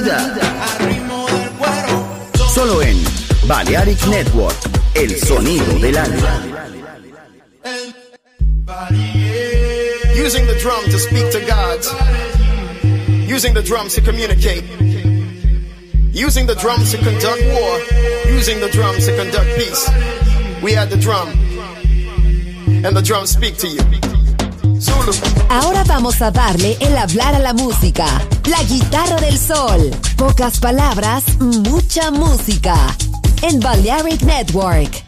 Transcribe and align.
vida. 0.00 0.18
Solo 2.48 2.82
en 2.82 2.96
Balearic 3.46 4.06
Network, 4.06 4.56
el 4.94 5.18
sonido 5.18 5.78
del 5.80 5.96
alma. 5.96 6.42
Using 10.14 10.46
the 10.46 10.58
drum 10.60 10.84
to 10.84 10.98
speak 10.98 11.30
to 11.32 11.40
God. 11.46 11.80
Using 13.28 13.54
the 13.54 13.62
drums 13.62 13.94
to 13.94 14.00
communicate. 14.00 14.64
Using 16.12 16.46
the 16.46 16.54
drums 16.54 16.90
to 16.92 16.98
conduct 16.98 17.42
war. 17.52 17.78
Using 18.26 18.60
the 18.60 18.68
drums 18.70 19.06
to 19.06 19.16
conduct 19.16 19.48
peace. 19.56 19.88
We 20.62 20.72
had 20.72 20.90
the 20.90 20.96
drum. 20.96 21.28
And 22.84 22.96
the 22.96 23.02
drums 23.02 23.30
speak 23.30 23.56
to 23.58 23.68
you. 23.68 24.17
Ahora 25.48 25.82
vamos 25.84 26.22
a 26.22 26.30
darle 26.30 26.76
el 26.80 26.96
hablar 26.96 27.34
a 27.34 27.38
la 27.38 27.52
música. 27.52 28.06
La 28.48 28.62
guitarra 28.64 29.16
del 29.20 29.38
sol. 29.38 29.90
Pocas 30.16 30.60
palabras, 30.60 31.24
mucha 31.40 32.10
música. 32.10 32.76
En 33.42 33.60
Balearic 33.60 34.22
Network. 34.22 35.07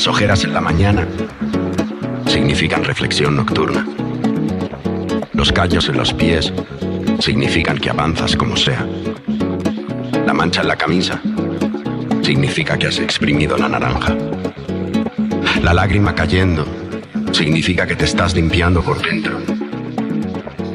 Las 0.00 0.08
ojeras 0.08 0.44
en 0.44 0.54
la 0.54 0.62
mañana 0.62 1.06
significan 2.26 2.84
reflexión 2.84 3.36
nocturna. 3.36 3.86
Los 5.34 5.52
callos 5.52 5.90
en 5.90 5.98
los 5.98 6.14
pies 6.14 6.50
significan 7.18 7.76
que 7.76 7.90
avanzas 7.90 8.34
como 8.34 8.56
sea. 8.56 8.86
La 10.24 10.32
mancha 10.32 10.62
en 10.62 10.68
la 10.68 10.76
camisa 10.76 11.20
significa 12.22 12.78
que 12.78 12.86
has 12.86 12.98
exprimido 12.98 13.58
la 13.58 13.68
naranja. 13.68 14.16
La 15.62 15.74
lágrima 15.74 16.14
cayendo 16.14 16.64
significa 17.32 17.86
que 17.86 17.94
te 17.94 18.06
estás 18.06 18.34
limpiando 18.34 18.80
por 18.80 19.02
dentro. 19.02 19.38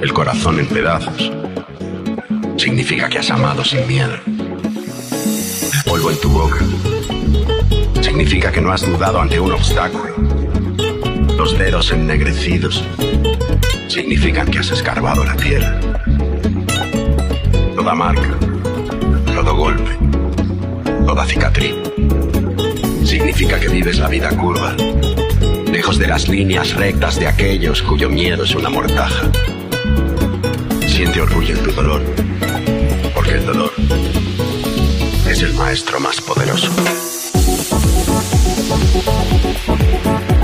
El 0.04 0.14
corazón 0.14 0.60
en 0.60 0.68
pedazos 0.68 1.32
significa 2.58 3.10
que 3.10 3.18
has 3.18 3.32
amado 3.32 3.66
sin 3.66 3.88
miedo. 3.88 4.20
polvo 5.84 6.12
en 6.12 6.22
tu 6.22 6.30
boca 6.30 6.60
significa 8.16 8.50
que 8.50 8.62
no 8.62 8.72
has 8.72 8.82
dudado 8.90 9.20
ante 9.20 9.38
un 9.42 9.52
obstáculo. 9.52 10.16
Los 11.38 11.60
dedos 11.60 11.92
ennegrecidos 11.92 12.82
significan 13.90 14.50
que 14.50 14.60
has 14.60 14.72
escarbado 14.72 15.26
la 15.26 15.36
tierra. 15.36 15.78
Toda 17.76 17.94
marca, 17.94 18.38
todo 19.34 19.58
golpe, 19.58 19.98
toda 21.06 21.26
cicatriz 21.26 21.76
significa 23.04 23.60
que 23.60 23.68
vives 23.68 24.00
la 24.00 24.08
vida 24.08 24.30
curva, 24.30 24.78
lejos 25.70 26.00
de 26.00 26.08
las 26.08 26.30
líneas 26.30 26.74
rectas 26.74 27.20
de 27.20 27.28
aquellos 27.28 27.82
cuyo 27.82 28.10
miedo 28.10 28.46
es 28.46 28.56
una 28.56 28.70
mortaja. 28.70 29.30
Siente 30.88 31.20
orgullo 31.20 31.54
en 31.54 31.64
tu 31.64 31.72
dolor, 31.74 32.02
porque 33.14 33.32
el 33.32 33.46
dolor 33.46 33.74
es 35.30 35.42
el 35.42 35.54
maestro 35.56 36.00
más 36.00 36.22
poderoso. 36.22 36.72
Thank 38.98 40.30
you. 40.30 40.35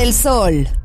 Del 0.00 0.14
Sol. 0.14 0.79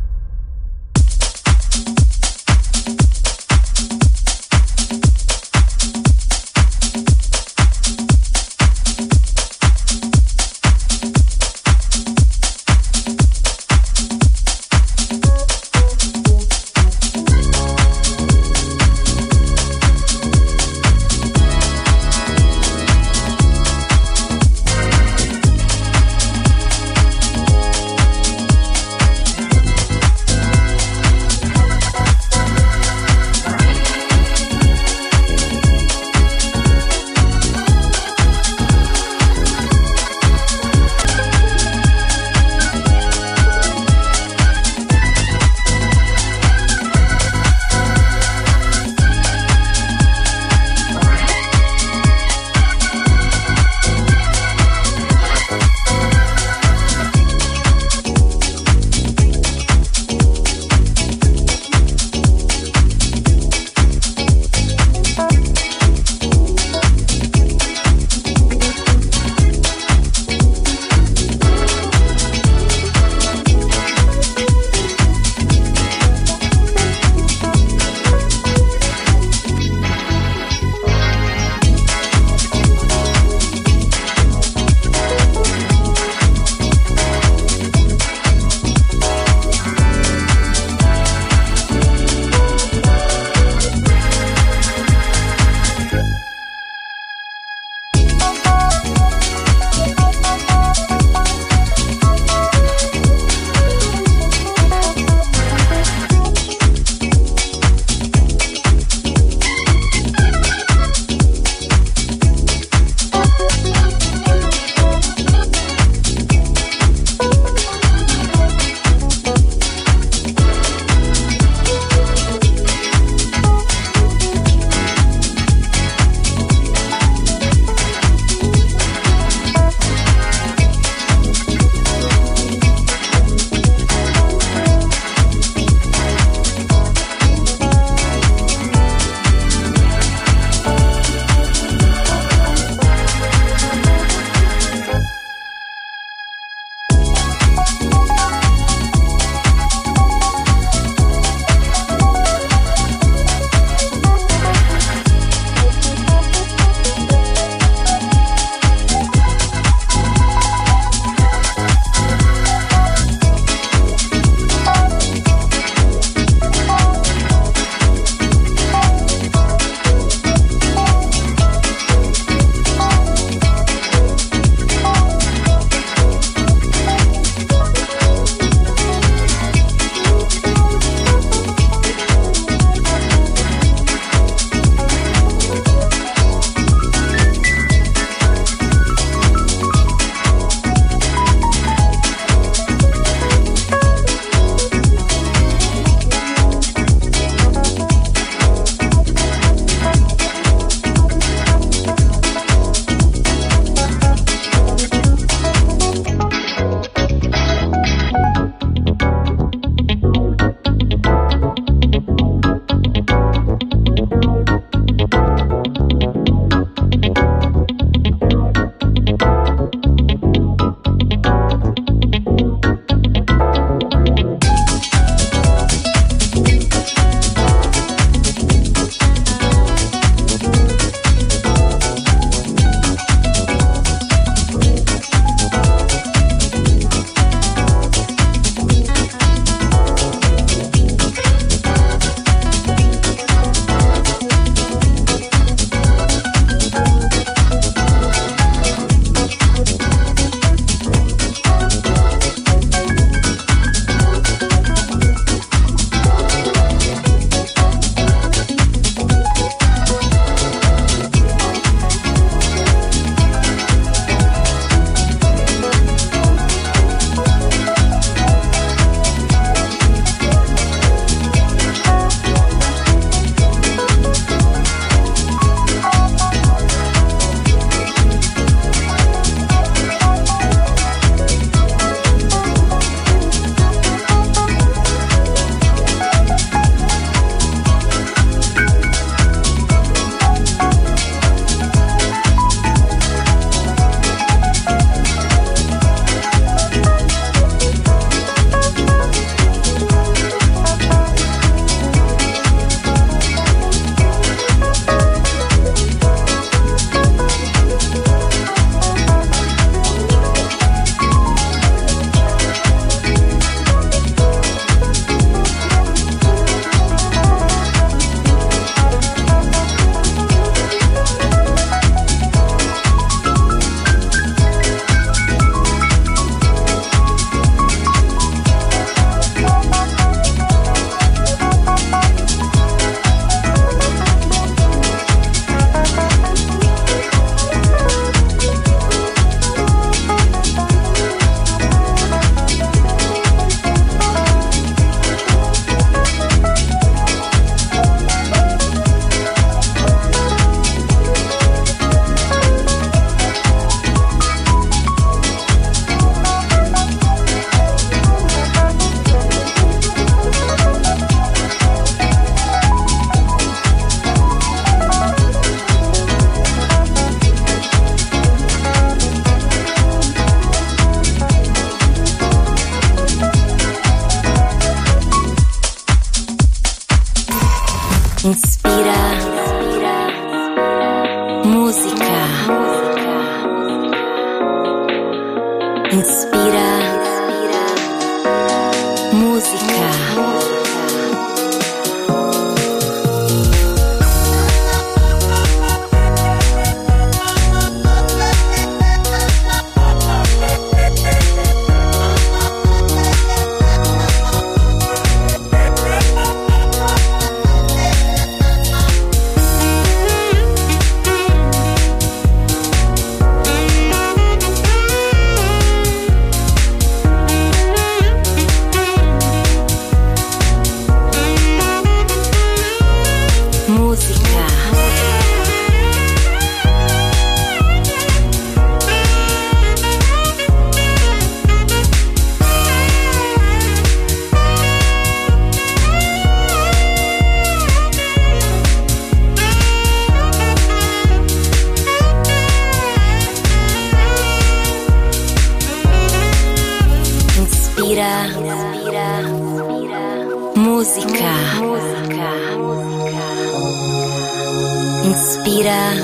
Inspira. 455.56 455.96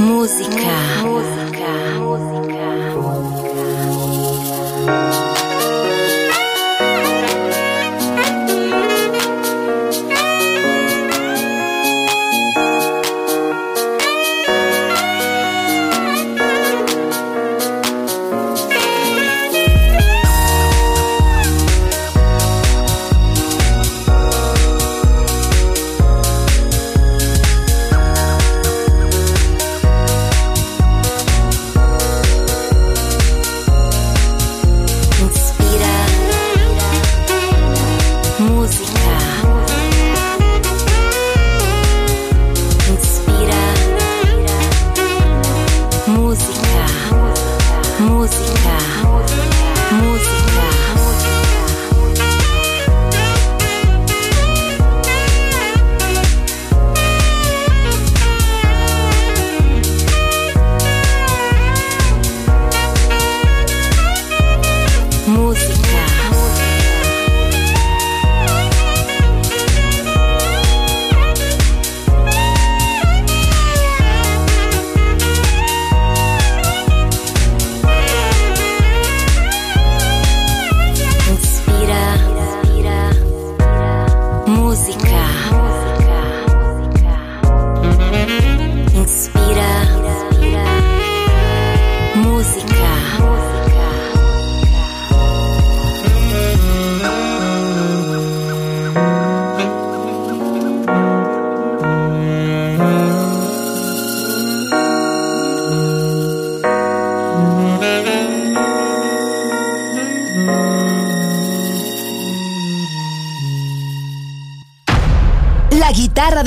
Música. 0.00 1.04
Música. 1.04 1.39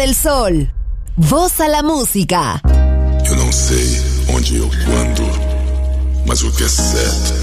Del 0.05 0.15
Sol. 0.15 0.69
Voz 1.15 1.61
a 1.61 1.69
la 1.69 1.81
música. 1.81 2.61
Eu 3.25 3.37
não 3.37 3.49
sei 3.53 4.01
onde 4.35 4.59
ou 4.59 4.69
quando, 4.69 5.23
mas 6.25 6.43
o 6.43 6.51
que 6.51 6.65
é 6.65 6.67
certo 6.67 7.33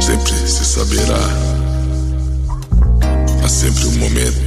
sempre 0.00 0.32
se 0.32 0.64
saberá. 0.64 1.20
Há 3.44 3.48
sempre 3.48 3.86
um 3.88 3.98
momento 3.98 4.40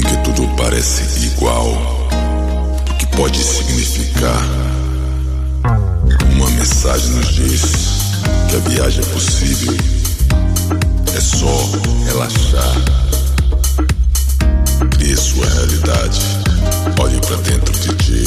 em 0.00 0.02
que 0.02 0.16
tudo 0.24 0.56
parece 0.56 1.26
igual, 1.26 1.68
o 2.90 2.94
que 2.98 3.06
pode 3.16 3.38
significar. 3.38 4.42
Uma 6.32 6.50
mensagem 6.50 7.10
nos 7.10 7.28
diz 7.28 7.62
que 8.50 8.56
a 8.56 8.70
viagem 8.70 9.04
é 9.04 9.06
possível, 9.06 9.76
é 11.16 11.20
só 11.20 11.70
relaxar. 12.06 12.74
Crie 14.90 15.16
sua 15.16 15.46
realidade. 15.46 16.43
Olhe 17.00 17.20
para 17.20 17.36
dentro 17.36 17.72
de 17.72 17.94
ti 17.96 18.24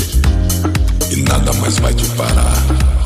e 1.11 1.15
nada 1.23 1.53
mais 1.53 1.77
vai 1.79 1.93
te 1.93 2.05
parar. 2.15 2.96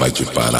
Vai 0.00 0.10
te 0.10 0.24
parar. 0.24 0.59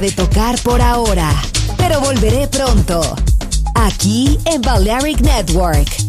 De 0.00 0.10
tocar 0.10 0.58
por 0.62 0.82
ahora, 0.82 1.30
pero 1.78 2.00
volveré 2.00 2.46
pronto. 2.48 3.00
Aquí 3.74 4.38
en 4.44 4.60
Balearic 4.60 5.20
Network. 5.20 6.05